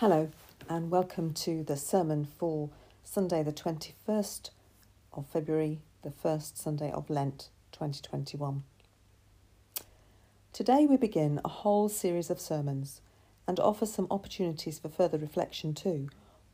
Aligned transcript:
Hello, 0.00 0.30
and 0.66 0.90
welcome 0.90 1.34
to 1.34 1.62
the 1.62 1.76
sermon 1.76 2.26
for 2.38 2.70
Sunday, 3.04 3.42
the 3.42 3.52
21st 3.52 4.48
of 5.12 5.26
February, 5.26 5.80
the 6.02 6.10
first 6.10 6.56
Sunday 6.56 6.90
of 6.90 7.10
Lent 7.10 7.50
2021. 7.72 8.62
Today 10.54 10.86
we 10.88 10.96
begin 10.96 11.38
a 11.44 11.50
whole 11.50 11.90
series 11.90 12.30
of 12.30 12.40
sermons 12.40 13.02
and 13.46 13.60
offer 13.60 13.84
some 13.84 14.06
opportunities 14.10 14.78
for 14.78 14.88
further 14.88 15.18
reflection 15.18 15.74
too, 15.74 16.08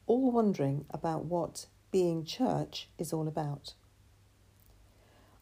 all 0.08 0.32
wondering 0.32 0.84
about 0.90 1.26
what 1.26 1.66
being 1.92 2.24
church 2.24 2.88
is 2.98 3.12
all 3.12 3.28
about. 3.28 3.74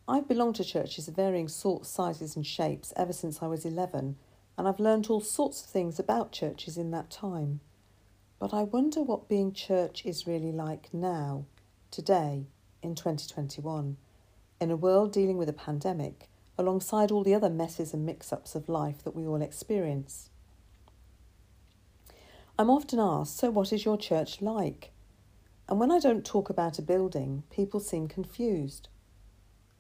I've 0.07 0.29
belonged 0.29 0.57
to 0.57 0.65
churches 0.65 1.09
of 1.09 1.17
varying 1.17 1.49
sorts, 1.49 1.89
sizes, 1.89 2.37
and 2.37 2.47
shapes 2.47 2.93
ever 2.99 3.15
since 3.15 3.41
I 3.41 3.47
was 3.47 3.65
11, 3.65 4.17
and 4.59 4.69
I've 4.69 4.79
learned 4.79 5.07
all 5.07 5.23
sorts 5.23 5.65
of 5.65 5.71
things 5.71 5.99
about 5.99 6.33
churches 6.33 6.77
in 6.77 6.91
that 6.91 7.09
time. 7.09 7.61
But 8.39 8.53
I 8.53 8.63
wonder 8.63 9.03
what 9.03 9.29
being 9.29 9.53
church 9.53 10.05
is 10.05 10.27
really 10.27 10.53
like 10.53 10.93
now, 10.93 11.47
today, 11.91 12.47
in 12.83 12.95
2021, 12.95 13.97
in 14.61 14.71
a 14.71 14.77
world 14.77 15.13
dealing 15.13 15.39
with 15.39 15.49
a 15.49 15.55
pandemic, 15.55 16.29
alongside 16.59 17.11
all 17.11 17.25
the 17.25 17.35
other 17.35 17.51
messes 17.51 17.95
and 17.95 18.05
mix 18.05 18.33
ups 18.33 18.55
of 18.55 18.69
life 18.69 19.03
that 19.05 19.15
we 19.15 19.27
all 19.27 19.43
experience. 19.43 20.31
I'm 22.59 22.71
often 22.71 23.01
asked, 23.01 23.37
So, 23.39 23.51
what 23.51 23.73
is 23.73 23.85
your 23.85 23.99
church 23.99 24.41
like? 24.41 24.93
And 25.69 25.81
when 25.81 25.91
I 25.91 25.99
don't 25.99 26.25
talk 26.25 26.51
about 26.51 26.79
a 26.79 26.83
building, 26.83 27.43
people 27.51 27.81
seem 27.81 28.07
confused. 28.07 28.89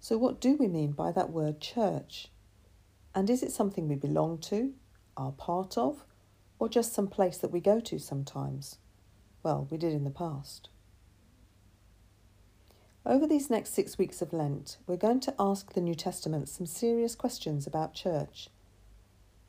So, 0.00 0.18
what 0.18 0.40
do 0.40 0.56
we 0.56 0.66
mean 0.66 0.92
by 0.92 1.12
that 1.12 1.30
word 1.30 1.60
church? 1.60 2.28
And 3.14 3.30
is 3.30 3.42
it 3.42 3.52
something 3.52 3.88
we 3.88 3.94
belong 3.94 4.38
to, 4.38 4.72
are 5.16 5.32
part 5.32 5.78
of, 5.78 6.04
or 6.58 6.68
just 6.68 6.92
some 6.92 7.08
place 7.08 7.38
that 7.38 7.50
we 7.50 7.60
go 7.60 7.80
to 7.80 7.98
sometimes? 7.98 8.78
Well, 9.42 9.68
we 9.70 9.76
did 9.76 9.92
in 9.92 10.04
the 10.04 10.10
past. 10.10 10.68
Over 13.06 13.26
these 13.26 13.50
next 13.50 13.74
six 13.74 13.98
weeks 13.98 14.22
of 14.22 14.32
Lent, 14.32 14.78
we're 14.86 14.96
going 14.96 15.20
to 15.20 15.34
ask 15.38 15.74
the 15.74 15.82
New 15.82 15.94
Testament 15.94 16.48
some 16.48 16.64
serious 16.64 17.14
questions 17.14 17.66
about 17.66 17.92
church. 17.92 18.48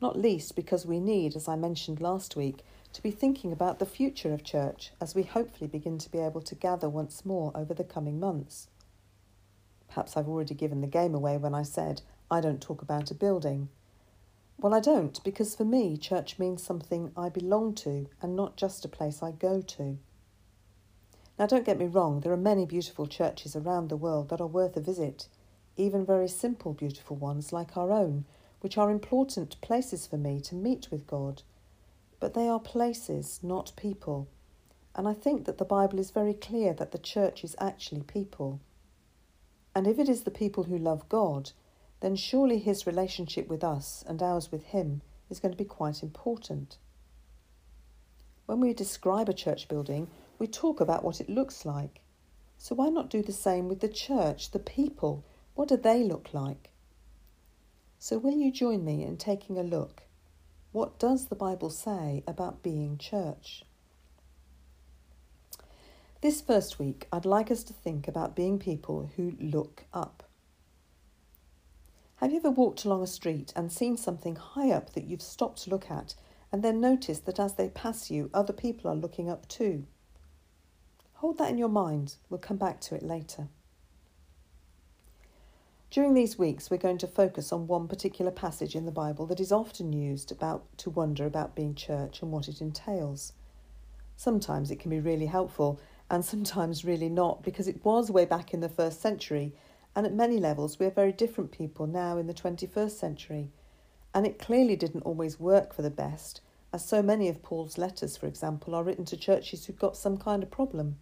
Not 0.00 0.18
least 0.18 0.54
because 0.54 0.84
we 0.84 1.00
need, 1.00 1.34
as 1.34 1.48
I 1.48 1.56
mentioned 1.56 2.00
last 2.00 2.36
week, 2.36 2.64
to 2.92 3.02
be 3.02 3.10
thinking 3.10 3.52
about 3.52 3.78
the 3.78 3.86
future 3.86 4.34
of 4.34 4.44
church 4.44 4.92
as 5.00 5.14
we 5.14 5.22
hopefully 5.22 5.68
begin 5.68 5.96
to 5.98 6.10
be 6.10 6.18
able 6.18 6.42
to 6.42 6.54
gather 6.54 6.88
once 6.88 7.24
more 7.24 7.50
over 7.54 7.72
the 7.72 7.84
coming 7.84 8.20
months. 8.20 8.68
Perhaps 9.88 10.16
I've 10.16 10.28
already 10.28 10.54
given 10.54 10.82
the 10.82 10.86
game 10.86 11.14
away 11.14 11.38
when 11.38 11.54
I 11.54 11.62
said 11.62 12.02
I 12.30 12.42
don't 12.42 12.60
talk 12.60 12.82
about 12.82 13.10
a 13.10 13.14
building. 13.14 13.70
Well, 14.58 14.72
I 14.72 14.80
don't, 14.80 15.22
because 15.22 15.54
for 15.54 15.64
me, 15.66 15.98
church 15.98 16.38
means 16.38 16.62
something 16.62 17.12
I 17.16 17.28
belong 17.28 17.74
to 17.76 18.08
and 18.22 18.34
not 18.34 18.56
just 18.56 18.84
a 18.84 18.88
place 18.88 19.22
I 19.22 19.32
go 19.32 19.60
to. 19.60 19.98
Now, 21.38 21.46
don't 21.46 21.66
get 21.66 21.78
me 21.78 21.86
wrong, 21.86 22.20
there 22.20 22.32
are 22.32 22.38
many 22.38 22.64
beautiful 22.64 23.06
churches 23.06 23.54
around 23.54 23.88
the 23.88 23.96
world 23.96 24.30
that 24.30 24.40
are 24.40 24.46
worth 24.46 24.76
a 24.76 24.80
visit, 24.80 25.28
even 25.76 26.06
very 26.06 26.28
simple, 26.28 26.72
beautiful 26.72 27.16
ones 27.16 27.52
like 27.52 27.76
our 27.76 27.92
own, 27.92 28.24
which 28.60 28.78
are 28.78 28.90
important 28.90 29.60
places 29.60 30.06
for 30.06 30.16
me 30.16 30.40
to 30.40 30.54
meet 30.54 30.90
with 30.90 31.06
God. 31.06 31.42
But 32.18 32.32
they 32.32 32.48
are 32.48 32.58
places, 32.58 33.40
not 33.42 33.72
people. 33.76 34.28
And 34.94 35.06
I 35.06 35.12
think 35.12 35.44
that 35.44 35.58
the 35.58 35.66
Bible 35.66 35.98
is 35.98 36.10
very 36.10 36.32
clear 36.32 36.72
that 36.72 36.92
the 36.92 36.98
church 36.98 37.44
is 37.44 37.54
actually 37.60 38.02
people. 38.02 38.60
And 39.74 39.86
if 39.86 39.98
it 39.98 40.08
is 40.08 40.22
the 40.22 40.30
people 40.30 40.64
who 40.64 40.78
love 40.78 41.06
God, 41.10 41.50
then 42.06 42.14
surely 42.14 42.60
his 42.60 42.86
relationship 42.86 43.48
with 43.48 43.64
us 43.64 44.04
and 44.06 44.22
ours 44.22 44.52
with 44.52 44.62
him 44.66 45.02
is 45.28 45.40
going 45.40 45.50
to 45.50 45.58
be 45.58 45.64
quite 45.64 46.04
important. 46.04 46.76
When 48.46 48.60
we 48.60 48.72
describe 48.74 49.28
a 49.28 49.34
church 49.34 49.66
building, 49.66 50.06
we 50.38 50.46
talk 50.46 50.80
about 50.80 51.02
what 51.02 51.20
it 51.20 51.28
looks 51.28 51.64
like. 51.64 52.02
So 52.58 52.76
why 52.76 52.90
not 52.90 53.10
do 53.10 53.22
the 53.22 53.32
same 53.32 53.66
with 53.66 53.80
the 53.80 53.88
church, 53.88 54.52
the 54.52 54.60
people? 54.60 55.24
What 55.56 55.66
do 55.66 55.76
they 55.76 56.04
look 56.04 56.32
like? 56.32 56.70
So 57.98 58.18
will 58.18 58.36
you 58.36 58.52
join 58.52 58.84
me 58.84 59.02
in 59.02 59.16
taking 59.16 59.58
a 59.58 59.64
look? 59.64 60.04
What 60.70 61.00
does 61.00 61.26
the 61.26 61.34
Bible 61.34 61.70
say 61.70 62.22
about 62.28 62.62
being 62.62 62.98
church? 62.98 63.64
This 66.20 66.40
first 66.40 66.78
week, 66.78 67.08
I'd 67.12 67.26
like 67.26 67.50
us 67.50 67.64
to 67.64 67.72
think 67.72 68.06
about 68.06 68.36
being 68.36 68.60
people 68.60 69.10
who 69.16 69.34
look 69.40 69.86
up. 69.92 70.22
Have 72.16 72.32
you 72.32 72.38
ever 72.38 72.50
walked 72.50 72.86
along 72.86 73.02
a 73.02 73.06
street 73.06 73.52
and 73.54 73.70
seen 73.70 73.98
something 73.98 74.36
high 74.36 74.70
up 74.70 74.94
that 74.94 75.04
you've 75.04 75.20
stopped 75.20 75.62
to 75.64 75.70
look 75.70 75.90
at 75.90 76.14
and 76.50 76.62
then 76.62 76.80
noticed 76.80 77.26
that 77.26 77.38
as 77.38 77.54
they 77.54 77.68
pass 77.68 78.10
you, 78.10 78.30
other 78.32 78.54
people 78.54 78.90
are 78.90 78.96
looking 78.96 79.28
up 79.28 79.46
too? 79.48 79.84
Hold 81.16 81.36
that 81.36 81.50
in 81.50 81.58
your 81.58 81.68
mind. 81.68 82.14
We'll 82.30 82.40
come 82.40 82.56
back 82.56 82.80
to 82.82 82.94
it 82.94 83.02
later. 83.02 83.48
During 85.90 86.14
these 86.14 86.38
weeks, 86.38 86.70
we're 86.70 86.78
going 86.78 86.98
to 86.98 87.06
focus 87.06 87.52
on 87.52 87.66
one 87.66 87.86
particular 87.86 88.30
passage 88.30 88.74
in 88.74 88.86
the 88.86 88.90
Bible 88.90 89.26
that 89.26 89.40
is 89.40 89.52
often 89.52 89.92
used 89.92 90.32
about 90.32 90.64
to 90.78 90.90
wonder 90.90 91.26
about 91.26 91.54
being 91.54 91.74
church 91.74 92.22
and 92.22 92.32
what 92.32 92.48
it 92.48 92.62
entails. 92.62 93.34
Sometimes 94.16 94.70
it 94.70 94.80
can 94.80 94.90
be 94.90 95.00
really 95.00 95.26
helpful, 95.26 95.78
and 96.10 96.24
sometimes 96.24 96.84
really 96.84 97.10
not, 97.10 97.42
because 97.42 97.68
it 97.68 97.84
was 97.84 98.10
way 98.10 98.24
back 98.24 98.54
in 98.54 98.60
the 98.60 98.68
first 98.70 99.02
century 99.02 99.54
and 99.96 100.04
at 100.04 100.12
many 100.12 100.38
levels, 100.38 100.78
we 100.78 100.84
are 100.84 100.90
very 100.90 101.10
different 101.10 101.50
people 101.50 101.86
now 101.86 102.18
in 102.18 102.26
the 102.26 102.34
21st 102.34 102.90
century. 102.90 103.50
And 104.14 104.26
it 104.26 104.38
clearly 104.38 104.76
didn't 104.76 105.06
always 105.06 105.40
work 105.40 105.72
for 105.72 105.80
the 105.80 105.90
best, 105.90 106.42
as 106.70 106.84
so 106.84 107.02
many 107.02 107.30
of 107.30 107.42
Paul's 107.42 107.78
letters, 107.78 108.14
for 108.14 108.26
example, 108.26 108.74
are 108.74 108.84
written 108.84 109.06
to 109.06 109.16
churches 109.16 109.64
who've 109.64 109.78
got 109.78 109.96
some 109.96 110.18
kind 110.18 110.42
of 110.42 110.50
problem. 110.50 110.98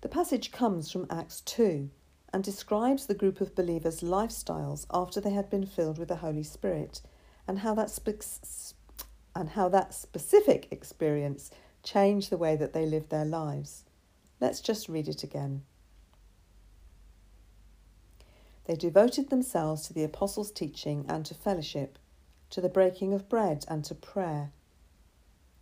The 0.00 0.08
passage 0.08 0.50
comes 0.50 0.90
from 0.90 1.06
Acts 1.10 1.42
2 1.42 1.90
and 2.32 2.42
describes 2.42 3.04
the 3.04 3.14
group 3.14 3.42
of 3.42 3.54
believers' 3.54 4.00
lifestyles 4.00 4.86
after 4.90 5.20
they 5.20 5.32
had 5.32 5.50
been 5.50 5.66
filled 5.66 5.98
with 5.98 6.08
the 6.08 6.16
Holy 6.16 6.42
Spirit 6.42 7.02
and 7.46 7.58
how 7.58 7.74
that, 7.74 8.00
and 9.36 9.50
how 9.50 9.68
that 9.68 9.92
specific 9.92 10.68
experience 10.70 11.50
changed 11.82 12.30
the 12.30 12.38
way 12.38 12.56
that 12.56 12.72
they 12.72 12.86
lived 12.86 13.10
their 13.10 13.26
lives. 13.26 13.84
Let's 14.40 14.62
just 14.62 14.88
read 14.88 15.06
it 15.06 15.22
again. 15.22 15.64
They 18.64 18.76
devoted 18.76 19.28
themselves 19.28 19.82
to 19.82 19.92
the 19.92 20.04
apostles' 20.04 20.52
teaching 20.52 21.04
and 21.08 21.26
to 21.26 21.34
fellowship, 21.34 21.98
to 22.50 22.60
the 22.60 22.68
breaking 22.68 23.12
of 23.12 23.28
bread 23.28 23.64
and 23.66 23.84
to 23.86 23.94
prayer. 23.94 24.52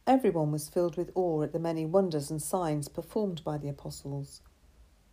Everyone 0.07 0.53
was 0.53 0.69
filled 0.69 0.97
with 0.97 1.11
awe 1.15 1.43
at 1.43 1.53
the 1.53 1.59
many 1.59 1.87
wonders 1.87 2.31
and 2.31 2.43
signs 2.43 2.89
performed 2.89 3.43
by 3.43 3.57
the 3.57 3.69
apostles. 3.69 4.43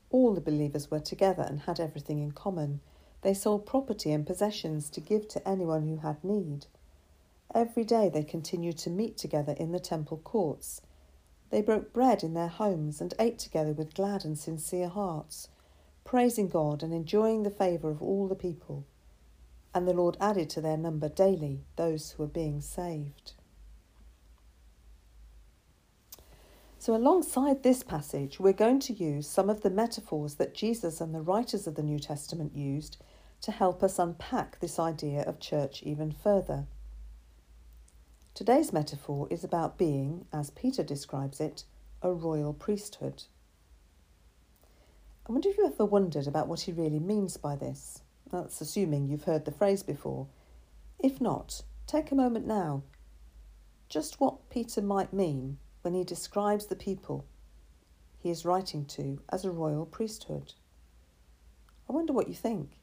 All 0.10 0.34
the 0.34 0.42
believers 0.42 0.92
were 0.92 1.00
together 1.00 1.44
and 1.44 1.62
had 1.62 1.80
everything 1.80 2.20
in 2.20 2.32
common. 2.32 2.82
They 3.22 3.34
sold 3.34 3.66
property 3.66 4.12
and 4.12 4.28
possessions 4.28 4.90
to 4.90 5.02
give 5.02 5.28
to 5.30 5.48
anyone 5.48 5.88
who 5.88 5.98
had 5.98 6.24
need. 6.24 6.66
Every 7.54 7.86
day 7.86 8.10
they 8.10 8.24
continued 8.24 8.78
to 8.80 8.90
meet 8.90 9.18
together 9.18 9.54
in 9.54 9.72
the 9.72 9.80
temple 9.80 10.18
courts. 10.18 10.82
They 11.52 11.62
broke 11.62 11.94
bread 11.94 12.22
in 12.24 12.34
their 12.34 12.50
homes 12.50 13.00
and 13.00 13.14
ate 13.18 13.40
together 13.40 13.72
with 13.72 13.94
glad 13.94 14.26
and 14.26 14.38
sincere 14.38 14.90
hearts 14.90 15.48
praising 16.08 16.48
God 16.48 16.82
and 16.82 16.94
enjoying 16.94 17.44
the 17.44 17.52
favour 17.52 17.90
of 17.90 18.02
all 18.02 18.28
the 18.30 18.36
people. 18.36 18.88
And 19.76 19.86
the 19.86 19.94
Lord 19.94 20.16
added 20.22 20.50
to 20.52 20.62
their 20.62 20.78
number 20.78 21.10
daily 21.10 21.66
those 21.76 22.12
who 22.12 22.24
were 22.24 22.30
being 22.30 22.62
saved. 22.62 23.34
So, 26.80 26.96
alongside 26.96 27.62
this 27.62 27.84
passage, 27.84 28.40
we're 28.40 28.54
going 28.54 28.80
to 28.82 28.94
use 28.94 29.28
some 29.28 29.50
of 29.50 29.62
the 29.62 29.70
metaphors 29.70 30.36
that 30.36 30.56
Jesus 30.56 31.02
and 31.02 31.14
the 31.14 31.22
writers 31.22 31.68
of 31.68 31.76
the 31.76 31.84
New 31.84 32.00
Testament 32.00 32.56
used 32.56 32.98
to 33.42 33.52
help 33.52 33.84
us 33.84 34.00
unpack 34.00 34.60
this 34.60 34.80
idea 34.80 35.24
of 35.24 35.42
church 35.42 35.84
even 35.84 36.12
further. 36.14 36.68
Today's 38.34 38.72
metaphor 38.72 39.28
is 39.30 39.44
about 39.44 39.78
being, 39.78 40.26
as 40.32 40.52
Peter 40.52 40.84
describes 40.84 41.42
it, 41.42 41.66
a 42.02 42.14
royal 42.14 42.54
priesthood. 42.54 43.24
I 45.28 45.34
wonder 45.34 45.50
if 45.50 45.58
you 45.58 45.66
ever 45.66 45.84
wondered 45.84 46.26
about 46.26 46.48
what 46.48 46.62
he 46.62 46.72
really 46.72 47.00
means 47.00 47.36
by 47.36 47.58
this. 47.58 48.02
That's 48.32 48.62
assuming 48.62 49.10
you've 49.10 49.26
heard 49.26 49.44
the 49.44 49.52
phrase 49.52 49.84
before. 49.84 50.28
If 51.00 51.20
not, 51.20 51.64
take 51.86 52.12
a 52.12 52.16
moment 52.16 52.48
now. 52.48 52.84
Just 53.90 54.22
what 54.22 54.50
Peter 54.50 54.82
might 54.82 55.12
mean 55.12 55.58
when 55.82 55.94
he 55.94 56.06
describes 56.06 56.68
the 56.68 56.78
people 56.78 57.26
he 58.20 58.30
is 58.30 58.46
writing 58.46 58.86
to 58.86 59.20
as 59.30 59.44
a 59.44 59.52
royal 59.52 59.86
priesthood. 59.86 60.54
I 61.90 61.94
wonder 61.94 62.14
what 62.14 62.30
you 62.30 62.34
think. 62.34 62.80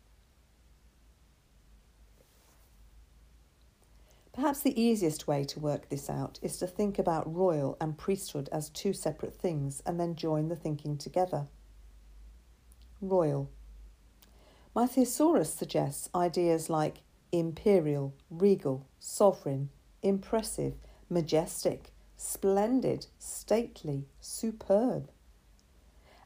Perhaps 4.35 4.61
the 4.61 4.79
easiest 4.79 5.27
way 5.27 5.45
to 5.45 5.61
work 5.61 5.89
this 5.89 6.11
out 6.11 6.39
is 6.43 6.59
to 6.59 6.67
think 6.67 6.99
about 6.99 7.35
royal 7.35 7.79
and 7.81 7.97
priesthood 7.97 8.51
as 8.53 8.69
two 8.69 8.93
separate 8.93 9.35
things 9.35 9.83
and 9.87 9.99
then 9.99 10.15
join 10.15 10.49
the 10.49 10.57
thinking 10.57 10.99
together 10.99 11.47
royal. 13.01 13.51
My 14.75 14.87
thesaurus 14.87 15.53
suggests 15.53 16.09
ideas 16.15 16.69
like 16.69 17.03
imperial, 17.33 18.15
regal, 18.31 18.87
sovereign, 18.99 19.71
impressive, 20.03 20.75
majestic, 21.09 21.93
splendid, 22.17 23.07
stately, 23.19 24.05
superb. 24.21 25.11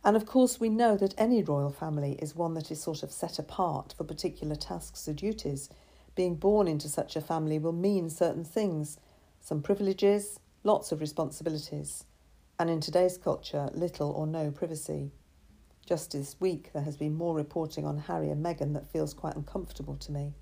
And 0.04 0.16
of 0.16 0.26
course, 0.26 0.60
we 0.60 0.68
know 0.68 0.96
that 0.96 1.14
any 1.18 1.42
royal 1.42 1.70
family 1.70 2.12
is 2.20 2.36
one 2.36 2.54
that 2.54 2.70
is 2.70 2.80
sort 2.82 3.02
of 3.02 3.12
set 3.12 3.38
apart 3.38 3.94
for 3.96 4.04
particular 4.04 4.54
tasks 4.54 5.08
or 5.08 5.12
duties. 5.12 5.68
Being 6.14 6.36
born 6.36 6.68
into 6.68 6.88
such 6.88 7.16
a 7.16 7.20
family 7.20 7.58
will 7.58 7.72
mean 7.72 8.08
certain 8.08 8.44
things 8.44 8.98
some 9.40 9.62
privileges, 9.62 10.40
lots 10.62 10.92
of 10.92 11.00
responsibilities, 11.00 12.04
and 12.58 12.68
in 12.68 12.80
today's 12.80 13.16
culture, 13.16 13.70
little 13.72 14.10
or 14.10 14.26
no 14.26 14.50
privacy. 14.50 15.10
Just 15.88 16.12
this 16.12 16.36
week, 16.38 16.74
there 16.74 16.82
has 16.82 16.98
been 16.98 17.14
more 17.14 17.34
reporting 17.34 17.86
on 17.86 17.96
Harry 17.96 18.28
and 18.28 18.44
Meghan 18.44 18.74
that 18.74 18.92
feels 18.92 19.14
quite 19.14 19.36
uncomfortable 19.36 19.96
to 19.96 20.12
me. 20.12 20.34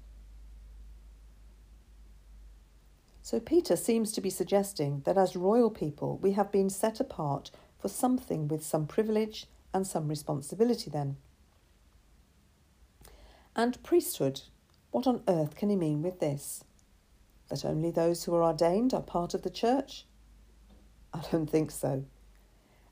So, 3.22 3.38
Peter 3.38 3.76
seems 3.76 4.10
to 4.10 4.20
be 4.20 4.28
suggesting 4.28 5.02
that 5.04 5.16
as 5.16 5.36
royal 5.36 5.70
people, 5.70 6.18
we 6.18 6.32
have 6.32 6.50
been 6.50 6.68
set 6.68 6.98
apart 6.98 7.52
for 7.78 7.86
something 7.86 8.48
with 8.48 8.64
some 8.64 8.88
privilege 8.88 9.46
and 9.72 9.86
some 9.86 10.08
responsibility, 10.08 10.90
then. 10.90 11.16
And 13.54 13.80
priesthood, 13.84 14.40
what 14.90 15.06
on 15.06 15.22
earth 15.28 15.54
can 15.54 15.70
he 15.70 15.76
mean 15.76 16.02
with 16.02 16.18
this? 16.18 16.64
That 17.50 17.64
only 17.64 17.92
those 17.92 18.24
who 18.24 18.34
are 18.34 18.42
ordained 18.42 18.92
are 18.92 19.00
part 19.00 19.32
of 19.32 19.42
the 19.42 19.50
church? 19.50 20.06
I 21.14 21.20
don't 21.30 21.48
think 21.48 21.70
so. 21.70 22.04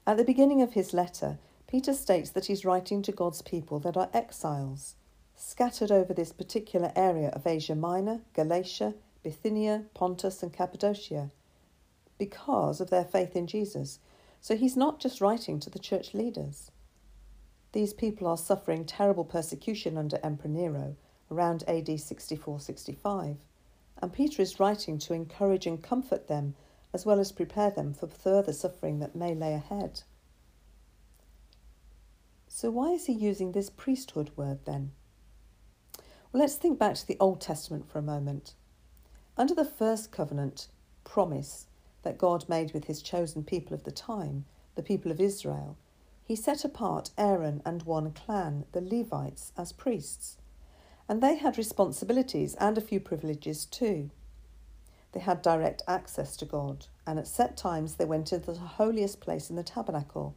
At 0.07 0.19
the 0.19 0.25
beginning 0.25 0.63
of 0.63 0.75
his 0.75 0.95
letter, 0.95 1.41
Peter 1.75 1.93
states 1.93 2.31
that 2.31 2.45
he's 2.45 2.65
writing 2.65 3.03
to 3.03 3.11
God's 3.11 3.43
people 3.43 3.81
that 3.81 3.97
are 3.97 4.09
exiles, 4.15 4.95
scattered 5.35 5.91
over 5.91 6.15
this 6.15 6.33
particular 6.33 6.93
area 6.95 7.31
of 7.31 7.49
Asia 7.49 7.75
Minor, 7.75 8.21
Galatia, 8.33 8.95
Bithynia, 9.25 9.87
Pontus, 9.93 10.41
and 10.45 10.53
Cappadocia, 10.53 11.33
because 12.17 12.81
of 12.81 12.91
their 12.91 13.05
faith 13.05 13.35
in 13.35 13.49
Jesus. 13.49 13.99
So 14.41 14.55
he's 14.57 14.77
not 14.77 15.01
just 15.01 15.21
writing 15.21 15.59
to 15.59 15.69
the 15.69 15.81
church 15.81 16.15
leaders. 16.15 16.71
These 17.73 17.93
people 17.93 18.29
are 18.29 18.37
suffering 18.37 18.85
terrible 18.85 19.25
persecution 19.25 19.99
under 19.99 20.21
Emperor 20.23 20.53
Nero 20.53 20.95
around 21.29 21.65
AD 21.67 21.99
64 21.99 22.61
65, 22.61 23.39
and 24.01 24.13
Peter 24.13 24.41
is 24.41 24.61
writing 24.61 24.97
to 24.99 25.13
encourage 25.13 25.67
and 25.67 25.83
comfort 25.83 26.29
them 26.29 26.55
as 26.93 27.05
well 27.05 27.19
as 27.19 27.33
prepare 27.33 27.73
them 27.73 27.93
for 27.93 28.07
further 28.07 28.53
suffering 28.53 29.01
that 29.01 29.17
may 29.17 29.35
lay 29.35 29.55
ahead. 29.55 30.05
So, 32.57 32.71
why 32.71 32.91
is 32.91 33.07
he 33.07 33.13
using 33.13 33.51
this 33.51 33.69
priesthood 33.69 34.31
word 34.37 34.61
then? 34.65 34.93
Well, 36.31 36.41
let's 36.41 36.55
think 36.55 36.79
back 36.79 36.95
to 36.95 37.05
the 37.05 37.17
Old 37.19 37.41
Testament 37.41 37.91
for 37.91 37.99
a 37.99 38.03
moment. 38.03 38.55
Under 39.37 39.57
the 39.57 39.65
first 39.65 40.13
covenant 40.13 40.69
promise 41.03 41.67
that 42.05 42.17
God 42.17 42.49
made 42.49 42.73
with 42.73 42.85
his 42.85 43.03
chosen 43.03 43.43
people 43.43 43.75
of 43.75 43.83
the 43.83 43.91
time, 43.91 44.45
the 44.77 44.85
people 44.85 45.11
of 45.11 45.21
Israel, 45.21 45.77
he 46.23 46.37
set 46.37 46.65
apart 46.65 47.11
Aaron 47.19 47.61
and 47.65 47.83
one 47.83 48.13
clan, 48.13 48.67
the 48.71 48.81
Levites, 48.81 49.51
as 49.59 49.73
priests. 49.73 50.39
And 51.09 51.21
they 51.21 51.35
had 51.35 51.59
responsibilities 51.59 52.55
and 52.61 52.79
a 52.79 52.81
few 52.81 53.01
privileges 53.01 53.67
too. 53.67 54.11
They 55.11 55.19
had 55.19 55.43
direct 55.43 55.83
access 55.89 56.37
to 56.37 56.45
God, 56.45 56.87
and 57.05 57.19
at 57.19 57.27
set 57.27 57.57
times 57.57 57.97
they 57.97 58.05
went 58.05 58.33
into 58.33 58.53
the 58.53 58.61
holiest 58.61 59.21
place 59.21 59.51
in 59.51 59.57
the 59.57 59.65
tabernacle 59.65 60.37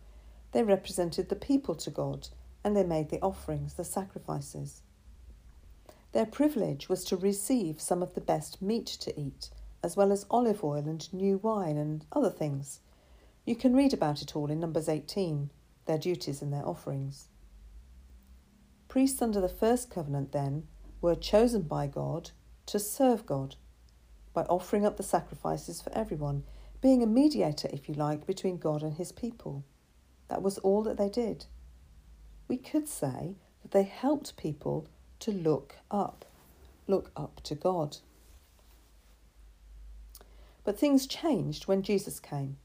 they 0.57 0.63
represented 0.63 1.30
the 1.30 1.36
people 1.36 1.75
to 1.75 1.92
God 1.92 2.30
and 2.63 2.75
they 2.75 2.83
made 2.83 3.09
the 3.09 3.21
offerings, 3.21 3.75
the 3.75 3.83
sacrifices. 3.83 4.81
Their 6.13 6.25
privilege 6.25 6.89
was 6.89 7.04
to 7.04 7.15
receive 7.15 7.80
some 7.80 8.01
of 8.01 8.15
the 8.15 8.21
best 8.21 8.59
meat 8.59 8.88
to 8.88 9.21
eat, 9.21 9.51
as 9.83 9.95
well 9.95 10.12
as 10.12 10.25
olive 10.31 10.63
oil 10.63 10.88
and 10.88 11.13
new 11.13 11.38
wine 11.38 11.77
and 11.77 12.04
other 12.12 12.31
things. 12.31 12.80
You 13.45 13.56
can 13.56 13.75
read 13.75 13.94
about 13.94 14.24
it 14.24 14.36
all 14.36 14.50
in 14.50 14.59
Numbers 14.59 14.89
18, 14.89 15.51
their 15.86 16.00
duties 16.00 16.42
and 16.42 16.51
their 16.51 16.68
offerings. 16.68 17.27
Priests 18.88 19.21
under 19.21 19.39
the 19.39 19.48
first 19.48 19.92
covenant, 19.92 20.31
then, 20.31 20.65
were 21.01 21.13
chosen 21.13 21.62
by 21.62 21.86
God 21.86 22.31
to 22.65 22.80
serve 22.80 23.27
God 23.27 23.57
by 24.33 24.42
offering 24.45 24.88
up 24.88 24.98
the 24.98 25.04
sacrifices 25.04 25.83
for 25.83 25.94
everyone, 25.94 26.45
being 26.81 27.04
a 27.04 27.06
mediator, 27.06 27.69
if 27.71 27.88
you 27.88 27.94
like, 27.94 28.25
between 28.25 28.57
God 28.57 28.81
and 28.81 28.95
his 28.95 29.12
people. 29.12 29.63
That 30.29 30.41
was 30.41 30.57
all 30.59 30.83
that 30.83 30.97
they 30.97 31.09
did. 31.09 31.45
We 32.47 32.57
could 32.57 32.88
say 32.88 33.35
that 33.62 33.71
they 33.71 33.83
helped 33.83 34.38
people 34.38 34.88
to 35.19 35.31
look 35.31 35.75
up, 35.89 36.25
look 36.88 37.12
up 37.15 37.41
to 37.44 37.56
God. 37.56 37.97
But 40.63 40.77
things 40.77 41.07
changed 41.07 41.68
when 41.68 41.81
Jesus 41.81 42.19
came. 42.19 42.57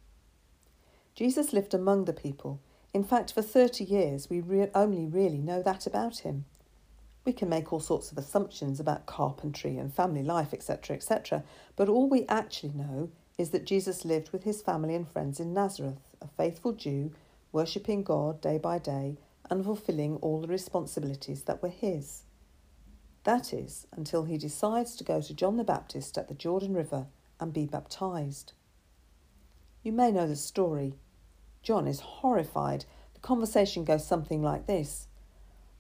Jesus 1.14 1.52
lived 1.52 1.74
among 1.74 2.04
the 2.04 2.12
people. 2.12 2.60
In 2.92 3.04
fact, 3.04 3.32
for 3.32 3.42
30 3.42 3.84
years, 3.84 4.28
we 4.28 4.40
re- 4.40 4.70
only 4.74 5.06
really 5.06 5.38
know 5.38 5.62
that 5.62 5.86
about 5.86 6.18
him. 6.18 6.44
We 7.24 7.32
can 7.32 7.48
make 7.48 7.72
all 7.72 7.80
sorts 7.80 8.10
of 8.10 8.18
assumptions 8.18 8.80
about 8.80 9.06
carpentry 9.06 9.76
and 9.78 9.94
family 9.94 10.22
life, 10.22 10.52
etc., 10.52 10.96
etc., 10.96 11.44
but 11.76 11.88
all 11.88 12.08
we 12.08 12.26
actually 12.28 12.72
know 12.74 13.10
is 13.38 13.50
that 13.50 13.64
Jesus 13.64 14.04
lived 14.04 14.30
with 14.30 14.42
his 14.42 14.60
family 14.62 14.94
and 14.94 15.08
friends 15.08 15.38
in 15.38 15.54
Nazareth, 15.54 16.00
a 16.20 16.26
faithful 16.26 16.72
Jew 16.72 17.12
worshipping 17.52 18.02
God 18.02 18.40
day 18.40 18.58
by 18.58 18.78
day 18.78 19.18
and 19.50 19.64
fulfilling 19.64 20.16
all 20.16 20.40
the 20.40 20.48
responsibilities 20.48 21.42
that 21.42 21.62
were 21.62 21.68
his. 21.68 22.22
That 23.24 23.52
is, 23.52 23.86
until 23.92 24.24
he 24.24 24.38
decides 24.38 24.96
to 24.96 25.04
go 25.04 25.20
to 25.20 25.34
John 25.34 25.56
the 25.56 25.64
Baptist 25.64 26.18
at 26.18 26.28
the 26.28 26.34
Jordan 26.34 26.74
River 26.74 27.06
and 27.38 27.52
be 27.52 27.66
baptized. 27.66 28.52
You 29.82 29.92
may 29.92 30.10
know 30.10 30.26
the 30.26 30.36
story. 30.36 30.94
John 31.62 31.86
is 31.86 32.00
horrified. 32.00 32.84
The 33.14 33.20
conversation 33.20 33.84
goes 33.84 34.06
something 34.06 34.42
like 34.42 34.66
this 34.66 35.06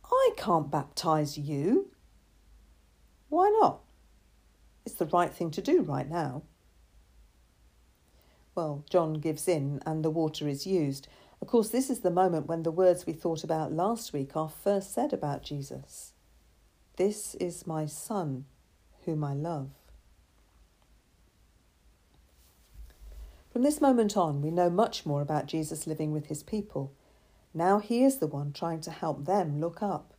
I 0.04 0.30
can't 0.36 0.70
baptize 0.70 1.38
you. 1.38 1.90
Why 3.28 3.48
not? 3.60 3.80
It's 4.84 4.96
the 4.96 5.06
right 5.06 5.32
thing 5.32 5.50
to 5.52 5.62
do 5.62 5.82
right 5.82 6.08
now. 6.08 6.42
Well, 8.54 8.84
John 8.90 9.14
gives 9.14 9.48
in 9.48 9.80
and 9.86 10.04
the 10.04 10.10
water 10.10 10.46
is 10.46 10.66
used, 10.66 11.08
of 11.42 11.48
course, 11.48 11.70
this 11.70 11.90
is 11.90 12.00
the 12.00 12.10
moment 12.10 12.46
when 12.46 12.62
the 12.62 12.70
words 12.70 13.04
we 13.04 13.12
thought 13.12 13.42
about 13.42 13.72
last 13.72 14.12
week 14.12 14.36
are 14.36 14.48
first 14.48 14.94
said 14.94 15.12
about 15.12 15.42
Jesus 15.42 16.12
This 16.96 17.34
is 17.34 17.66
my 17.66 17.84
Son, 17.84 18.44
whom 19.04 19.24
I 19.24 19.34
love. 19.34 19.70
From 23.52 23.64
this 23.64 23.80
moment 23.80 24.16
on, 24.16 24.40
we 24.40 24.52
know 24.52 24.70
much 24.70 25.04
more 25.04 25.20
about 25.20 25.46
Jesus 25.46 25.84
living 25.84 26.12
with 26.12 26.26
his 26.26 26.44
people. 26.44 26.92
Now 27.52 27.80
he 27.80 28.04
is 28.04 28.18
the 28.18 28.28
one 28.28 28.52
trying 28.52 28.80
to 28.82 28.92
help 28.92 29.26
them 29.26 29.60
look 29.60 29.82
up. 29.82 30.14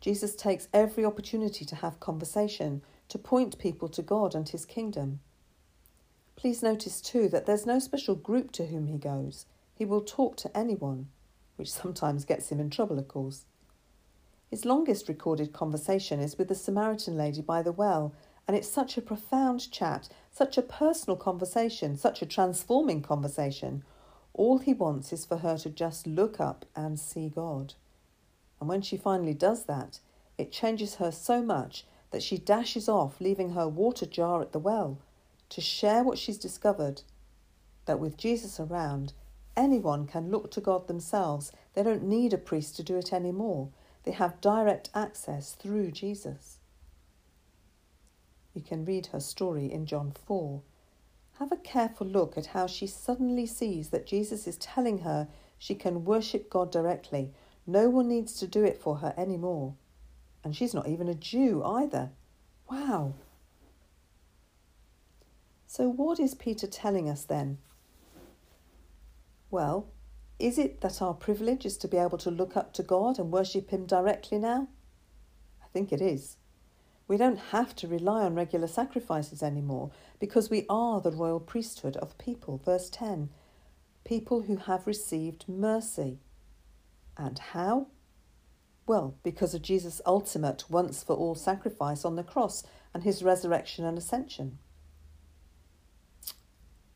Jesus 0.00 0.34
takes 0.34 0.66
every 0.72 1.04
opportunity 1.04 1.66
to 1.66 1.76
have 1.76 2.00
conversation, 2.00 2.80
to 3.10 3.18
point 3.18 3.58
people 3.58 3.88
to 3.90 4.00
God 4.00 4.34
and 4.34 4.48
his 4.48 4.64
kingdom. 4.64 5.20
Please 6.36 6.62
notice 6.62 7.02
too 7.02 7.28
that 7.28 7.44
there's 7.44 7.66
no 7.66 7.78
special 7.78 8.14
group 8.14 8.50
to 8.52 8.66
whom 8.66 8.86
he 8.86 8.96
goes. 8.96 9.44
He 9.82 9.86
will 9.86 10.02
talk 10.02 10.36
to 10.36 10.56
anyone, 10.56 11.08
which 11.56 11.72
sometimes 11.72 12.24
gets 12.24 12.52
him 12.52 12.60
in 12.60 12.70
trouble, 12.70 13.00
of 13.00 13.08
course. 13.08 13.46
His 14.48 14.64
longest 14.64 15.08
recorded 15.08 15.52
conversation 15.52 16.20
is 16.20 16.38
with 16.38 16.46
the 16.46 16.54
Samaritan 16.54 17.16
lady 17.16 17.42
by 17.42 17.62
the 17.62 17.72
well, 17.72 18.14
and 18.46 18.56
it's 18.56 18.68
such 18.68 18.96
a 18.96 19.02
profound 19.02 19.72
chat, 19.72 20.08
such 20.30 20.56
a 20.56 20.62
personal 20.62 21.16
conversation, 21.16 21.96
such 21.96 22.22
a 22.22 22.26
transforming 22.26 23.02
conversation. 23.02 23.82
All 24.34 24.58
he 24.58 24.72
wants 24.72 25.12
is 25.12 25.26
for 25.26 25.38
her 25.38 25.58
to 25.58 25.68
just 25.68 26.06
look 26.06 26.38
up 26.38 26.64
and 26.76 26.96
see 26.96 27.28
God. 27.28 27.74
And 28.60 28.68
when 28.68 28.82
she 28.82 28.96
finally 28.96 29.34
does 29.34 29.64
that, 29.64 29.98
it 30.38 30.52
changes 30.52 30.94
her 30.94 31.10
so 31.10 31.42
much 31.42 31.86
that 32.12 32.22
she 32.22 32.38
dashes 32.38 32.88
off, 32.88 33.20
leaving 33.20 33.54
her 33.54 33.66
water 33.66 34.06
jar 34.06 34.42
at 34.42 34.52
the 34.52 34.60
well, 34.60 35.00
to 35.48 35.60
share 35.60 36.04
what 36.04 36.18
she's 36.18 36.38
discovered 36.38 37.02
that 37.86 37.98
with 37.98 38.16
Jesus 38.16 38.60
around, 38.60 39.12
Anyone 39.56 40.06
can 40.06 40.30
look 40.30 40.50
to 40.52 40.60
God 40.60 40.88
themselves. 40.88 41.52
They 41.74 41.82
don't 41.82 42.04
need 42.04 42.32
a 42.32 42.38
priest 42.38 42.76
to 42.76 42.82
do 42.82 42.96
it 42.96 43.12
anymore. 43.12 43.68
They 44.04 44.12
have 44.12 44.40
direct 44.40 44.90
access 44.94 45.52
through 45.52 45.92
Jesus. 45.92 46.58
You 48.54 48.62
can 48.62 48.84
read 48.84 49.06
her 49.06 49.20
story 49.20 49.70
in 49.72 49.86
John 49.86 50.12
4. 50.26 50.62
Have 51.38 51.52
a 51.52 51.56
careful 51.56 52.06
look 52.06 52.36
at 52.36 52.46
how 52.46 52.66
she 52.66 52.86
suddenly 52.86 53.46
sees 53.46 53.88
that 53.90 54.06
Jesus 54.06 54.46
is 54.46 54.56
telling 54.56 54.98
her 54.98 55.28
she 55.58 55.74
can 55.74 56.04
worship 56.04 56.50
God 56.50 56.70
directly. 56.70 57.32
No 57.66 57.88
one 57.88 58.08
needs 58.08 58.34
to 58.34 58.46
do 58.46 58.64
it 58.64 58.80
for 58.80 58.96
her 58.96 59.14
anymore. 59.16 59.74
And 60.44 60.54
she's 60.56 60.74
not 60.74 60.88
even 60.88 61.08
a 61.08 61.14
Jew 61.14 61.62
either. 61.64 62.10
Wow. 62.70 63.14
So, 65.66 65.88
what 65.88 66.20
is 66.20 66.34
Peter 66.34 66.66
telling 66.66 67.08
us 67.08 67.24
then? 67.24 67.58
Well, 69.52 69.90
is 70.38 70.58
it 70.58 70.80
that 70.80 71.02
our 71.02 71.12
privilege 71.12 71.66
is 71.66 71.76
to 71.76 71.86
be 71.86 71.98
able 71.98 72.16
to 72.18 72.30
look 72.30 72.56
up 72.56 72.72
to 72.72 72.82
God 72.82 73.18
and 73.18 73.30
worship 73.30 73.68
Him 73.68 73.84
directly 73.84 74.38
now? 74.38 74.68
I 75.62 75.66
think 75.74 75.92
it 75.92 76.00
is. 76.00 76.38
We 77.06 77.18
don't 77.18 77.38
have 77.50 77.76
to 77.76 77.86
rely 77.86 78.22
on 78.22 78.34
regular 78.34 78.66
sacrifices 78.66 79.42
anymore 79.42 79.90
because 80.18 80.48
we 80.48 80.64
are 80.70 81.02
the 81.02 81.10
royal 81.10 81.38
priesthood 81.38 81.98
of 81.98 82.16
people. 82.16 82.62
Verse 82.64 82.88
10 82.88 83.28
People 84.06 84.42
who 84.42 84.56
have 84.56 84.86
received 84.86 85.44
mercy. 85.46 86.20
And 87.18 87.38
how? 87.38 87.88
Well, 88.86 89.18
because 89.22 89.52
of 89.52 89.60
Jesus' 89.60 90.00
ultimate 90.06 90.70
once 90.70 91.02
for 91.02 91.14
all 91.14 91.34
sacrifice 91.34 92.06
on 92.06 92.16
the 92.16 92.24
cross 92.24 92.64
and 92.94 93.04
his 93.04 93.22
resurrection 93.22 93.84
and 93.84 93.98
ascension. 93.98 94.58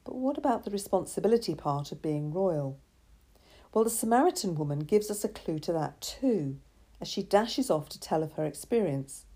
But 0.06 0.14
what 0.14 0.38
about 0.38 0.64
the 0.64 0.70
responsibility 0.70 1.56
part 1.56 1.90
of 1.90 2.00
being 2.00 2.32
royal? 2.32 2.78
Well, 3.74 3.82
the 3.82 3.90
Samaritan 3.90 4.54
woman 4.54 4.78
gives 4.78 5.10
us 5.10 5.24
a 5.24 5.28
clue 5.28 5.58
to 5.58 5.72
that 5.72 6.00
too, 6.00 6.58
as 7.00 7.08
she 7.08 7.24
dashes 7.24 7.72
off 7.72 7.88
to 7.88 7.98
tell 7.98 8.22
of 8.22 8.34
her 8.34 8.44
experience. 8.44 9.26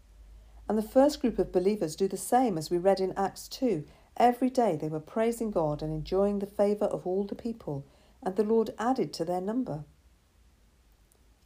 And 0.69 0.79
the 0.79 0.83
first 0.83 1.21
group 1.21 1.41
of 1.41 1.51
believers 1.51 1.97
do 1.97 2.07
the 2.07 2.17
same 2.17 2.57
as 2.57 2.71
we 2.71 2.79
read 2.79 3.01
in 3.01 3.13
Acts 3.17 3.49
2. 3.49 3.85
Every 4.17 4.49
day 4.49 4.77
they 4.77 4.89
were 4.89 5.01
praising 5.01 5.51
God 5.51 5.83
and 5.83 5.93
enjoying 5.93 6.39
the 6.39 6.47
favour 6.47 6.85
of 6.85 7.05
all 7.05 7.25
the 7.25 7.35
people, 7.35 7.85
and 8.23 8.37
the 8.37 8.45
Lord 8.45 8.73
added 8.79 9.13
to 9.15 9.25
their 9.25 9.41
number. 9.41 9.83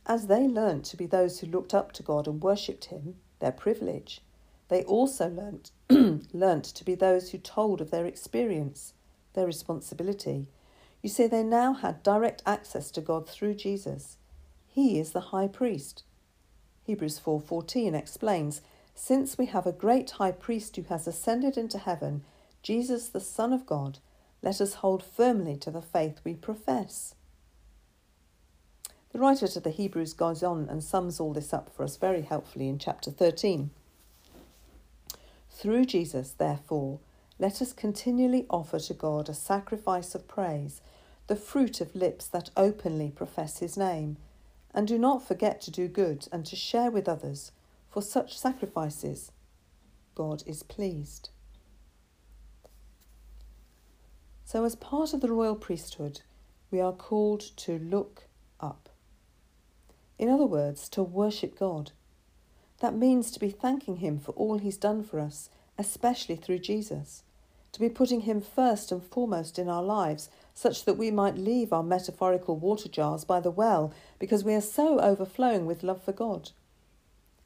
As 0.05 0.27
they 0.27 0.47
learnt 0.47 0.85
to 0.85 0.99
be 0.99 1.07
those 1.07 1.41
who 1.41 1.47
looked 1.47 1.73
up 1.73 1.93
to 1.93 2.03
God 2.03 2.29
and 2.29 2.43
worshipped 2.43 2.87
Him, 2.87 3.17
their 3.41 3.53
privilege, 3.53 4.21
they 4.69 4.85
also 4.85 5.31
learnt, 5.31 5.71
learnt 6.35 6.65
to 6.67 6.85
be 6.85 6.95
those 6.95 7.31
who 7.31 7.39
told 7.39 7.81
of 7.81 7.91
their 7.91 8.05
experience, 8.05 8.93
their 9.35 9.47
responsibility. 9.47 10.49
You 11.03 11.11
see, 11.11 11.27
they 11.27 11.45
now 11.45 11.75
had 11.75 12.03
direct 12.03 12.43
access 12.47 12.91
to 12.93 13.01
God 13.01 13.29
through 13.29 13.55
Jesus. 13.55 14.17
He 14.67 14.99
is 14.99 15.13
the 15.13 15.29
high 15.33 15.49
priest. 15.49 16.03
Hebrews 16.85 17.19
4:14 17.19 17.95
explains, 17.95 18.63
"Since 18.95 19.39
we 19.39 19.47
have 19.47 19.67
a 19.67 19.73
great 19.73 20.13
high 20.13 20.33
priest 20.33 20.77
who 20.77 20.83
has 20.85 21.07
ascended 21.07 21.57
into 21.59 21.79
heaven, 21.79 22.25
Jesus 22.63 23.09
the 23.09 23.21
Son 23.21 23.53
of 23.53 23.67
God, 23.67 23.99
let 24.43 24.61
us 24.61 24.75
hold 24.75 25.03
firmly 25.03 25.57
to 25.59 25.71
the 25.71 25.83
faith 25.83 26.21
we 26.25 26.35
profess." 26.35 27.15
The 29.11 29.21
writer 29.21 29.47
to 29.47 29.61
the 29.61 29.71
Hebrews 29.71 30.13
goes 30.13 30.43
on 30.43 30.69
and 30.69 30.83
sums 30.83 31.21
all 31.21 31.33
this 31.33 31.53
up 31.53 31.71
for 31.71 31.85
us 31.85 31.97
very 31.97 32.23
helpfully 32.23 32.69
in 32.69 32.79
chapter 32.79 33.11
13. 33.11 33.71
Through 35.51 35.85
Jesus, 35.85 36.33
therefore, 36.33 36.99
let 37.39 37.61
us 37.61 37.73
continually 37.73 38.47
offer 38.49 38.79
to 38.79 38.95
God 38.95 39.29
a 39.29 39.35
sacrifice 39.35 40.15
of 40.15 40.29
praise, 40.29 40.81
the 41.27 41.37
fruit 41.37 41.81
of 41.81 41.95
lips 41.95 42.27
that 42.29 42.51
openly 42.57 43.11
profess 43.11 43.59
his 43.59 43.77
name. 43.77 44.17
And 44.73 44.87
do 44.87 44.99
not 44.99 45.27
forget 45.27 45.61
to 45.63 45.71
do 45.71 45.89
good 45.89 46.27
and 46.33 46.45
to 46.47 46.57
share 46.57 46.91
with 46.91 47.09
others, 47.09 47.53
for 47.89 48.03
such 48.03 48.39
sacrifices 48.39 49.33
God 50.15 50.43
is 50.47 50.63
pleased. 50.63 51.31
So, 54.45 54.65
as 54.65 54.77
part 54.77 55.13
of 55.15 55.21
the 55.21 55.33
royal 55.33 55.57
priesthood, 55.57 56.21
we 56.71 56.81
are 56.81 56.93
called 56.93 57.41
to 57.41 57.79
look 57.79 58.25
up. 58.61 58.89
In 60.19 60.29
other 60.29 60.47
words, 60.47 60.89
to 60.91 61.03
worship 61.03 61.59
God. 61.59 61.93
That 62.81 62.95
means 62.95 63.31
to 63.31 63.41
be 63.41 63.51
thanking 63.51 63.97
Him 63.97 64.19
for 64.19 64.33
all 64.33 64.59
He's 64.59 64.77
done 64.77 65.03
for 65.03 65.19
us, 65.19 65.51
especially 65.79 66.37
through 66.37 66.59
Jesus, 66.59 67.23
to 67.73 67.81
be 67.81 67.89
putting 67.89 68.23
Him 68.23 68.41
first 68.41 68.93
and 68.93 69.03
foremost 69.03 69.59
in 69.59 69.69
our 69.69 69.83
lives, 69.83 70.31
such 70.55 70.85
that 70.85 70.97
we 70.97 71.11
might 71.11 71.37
leave 71.37 71.73
our 71.73 71.83
metaphorical 71.83 72.57
water 72.57 72.89
jars 72.89 73.25
by 73.25 73.41
the 73.41 73.51
well 73.51 73.93
because 74.19 74.45
we 74.45 74.55
are 74.55 74.61
so 74.61 75.01
overflowing 75.01 75.67
with 75.67 75.83
love 75.83 76.03
for 76.03 76.13
God. 76.13 76.51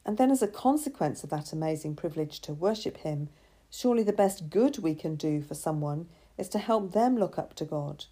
And 0.05 0.19
then, 0.19 0.31
as 0.31 0.43
a 0.43 0.49
consequence 0.49 1.25
of 1.25 1.31
that 1.31 1.53
amazing 1.53 1.97
privilege 1.97 2.41
to 2.41 2.53
worship 2.53 2.99
Him, 2.99 3.31
surely 3.71 4.03
the 4.03 4.13
best 4.13 4.51
good 4.51 4.79
we 4.79 4.95
can 4.95 5.17
do 5.17 5.41
for 5.41 5.55
someone 5.55 6.09
is 6.37 6.49
to 6.51 6.59
help 6.59 6.93
them 6.93 7.17
look 7.17 7.39
up 7.39 7.55
to 7.55 7.65
God. 7.65 8.05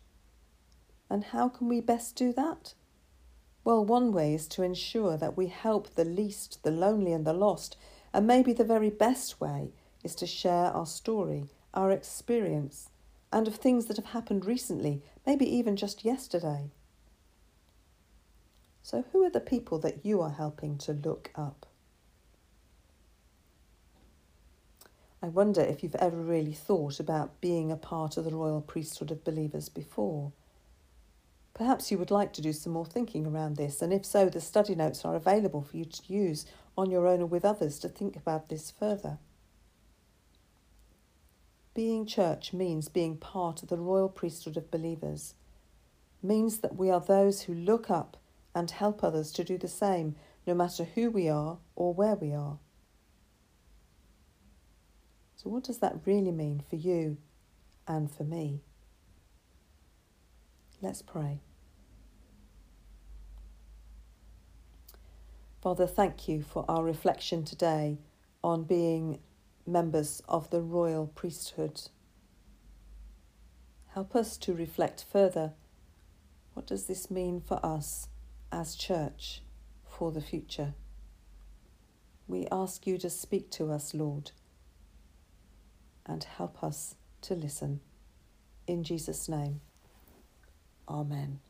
And 1.09 1.25
how 1.25 1.49
can 1.49 1.69
we 1.69 1.81
best 1.81 2.17
do 2.17 2.33
that? 2.33 2.75
Well, 3.65 3.85
one 3.85 4.13
way 4.13 4.35
is 4.35 4.47
to 4.49 4.63
ensure 4.63 5.17
that 5.17 5.37
we 5.37 5.49
help 5.49 5.95
the 5.95 6.05
least, 6.05 6.63
the 6.63 6.71
lonely, 6.71 7.13
and 7.13 7.27
the 7.27 7.33
lost, 7.33 7.77
and 8.13 8.27
maybe 8.27 8.53
the 8.53 8.65
very 8.65 8.91
best 8.91 9.41
way 9.41 9.73
is 10.07 10.15
to 10.15 10.27
share 10.27 10.71
our 10.71 10.87
story, 10.87 11.49
our 11.75 11.91
experience, 11.91 12.91
and 13.33 13.49
of 13.49 13.57
things 13.57 13.87
that 13.87 13.97
have 13.97 14.07
happened 14.07 14.45
recently, 14.45 15.03
maybe 15.27 15.45
even 15.45 15.75
just 15.75 16.05
yesterday. 16.05 16.71
So, 18.83 19.05
who 19.11 19.25
are 19.25 19.31
the 19.31 19.41
people 19.41 19.81
that 19.81 20.07
you 20.07 20.23
are 20.23 20.31
helping 20.31 20.79
to 20.79 20.93
look 20.93 21.33
up? 21.35 21.67
I 25.21 25.27
wonder 25.27 25.61
if 25.61 25.83
you've 25.83 25.97
ever 25.97 26.23
really 26.23 26.53
thought 26.53 27.01
about 27.01 27.41
being 27.41 27.73
a 27.73 27.77
part 27.77 28.17
of 28.17 28.25
the 28.25 28.31
royal 28.31 28.61
priesthood 28.61 29.11
of 29.11 29.25
believers 29.25 29.69
before. 29.69 30.31
Perhaps 31.53 31.91
you 31.91 31.99
would 31.99 32.13
like 32.13 32.33
to 32.35 32.43
do 32.43 32.53
some 32.53 32.75
more 32.75 32.87
thinking 32.87 33.27
around 33.27 33.57
this, 33.57 33.83
and 33.83 33.93
if 33.93 34.07
so, 34.07 34.29
the 34.29 34.41
study 34.41 34.77
notes 34.77 35.05
are 35.05 35.17
available 35.17 35.63
for 35.63 35.77
you 35.79 35.85
to 35.85 36.13
use 36.13 36.47
on 36.79 36.93
your 36.93 37.09
own 37.09 37.23
or 37.23 37.27
with 37.27 37.45
others 37.45 37.81
to 37.81 37.89
think 37.89 38.15
about 38.15 38.49
this 38.49 38.71
further. 38.71 39.19
Being 41.77 42.07
church 42.07 42.55
means 42.55 42.89
being 42.89 43.19
part 43.19 43.63
of 43.63 43.69
the 43.69 43.77
royal 43.77 44.09
priesthood 44.09 44.57
of 44.57 44.71
believers, 44.71 45.35
means 46.23 46.61
that 46.61 46.75
we 46.75 46.91
are 46.91 47.01
those 47.01 47.43
who 47.43 47.53
look 47.53 47.91
up 47.91 48.17
and 48.55 48.71
help 48.71 49.05
others 49.05 49.31
to 49.33 49.45
do 49.45 49.59
the 49.59 49.69
same, 49.69 50.17
no 50.47 50.55
matter 50.55 50.85
who 50.85 51.11
we 51.11 51.29
are 51.29 51.59
or 51.75 51.93
where 51.93 52.15
we 52.15 52.33
are. 52.33 52.59
So, 55.35 55.51
what 55.51 55.65
does 55.65 55.77
that 55.81 56.01
really 56.07 56.33
mean 56.33 56.63
for 56.67 56.77
you 56.77 57.19
and 57.87 58.11
for 58.11 58.25
me? 58.25 58.63
Let's 60.81 61.03
pray. 61.03 61.41
Father, 65.61 65.87
thank 65.87 66.27
you 66.27 66.41
for 66.41 66.65
our 66.71 66.83
reflection 66.83 67.45
today 67.45 67.99
on 68.43 68.65
being 68.65 69.19
members 69.67 70.23
of 70.29 70.51
the 70.51 70.63
royal 70.63 71.07
priesthood. 71.07 71.83
Help 73.89 74.15
us 74.15 74.37
to 74.39 74.53
reflect 74.53 75.05
further 75.11 75.55
what 76.57 76.67
does 76.67 76.87
this 76.87 77.11
mean 77.11 77.43
for 77.43 77.61
us 77.63 78.09
as 78.51 78.77
church 78.77 79.43
for 79.87 80.11
the 80.11 80.23
future? 80.23 80.73
We 82.27 82.47
ask 82.51 82.87
you 82.87 82.97
to 82.97 83.11
speak 83.11 83.51
to 83.53 83.71
us, 83.71 83.93
Lord, 83.93 84.31
and 86.07 86.25
help 86.25 86.65
us 86.65 86.95
to 87.21 87.35
listen. 87.35 87.81
In 88.67 88.85
Jesus' 88.85 89.29
name, 89.29 89.61
Amen. 90.89 91.41